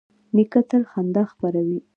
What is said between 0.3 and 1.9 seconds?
نیکه تل خندا خپروي.